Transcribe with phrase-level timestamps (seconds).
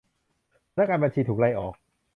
[0.73, 1.75] พนักงานบัญชี ถูกไล่ออก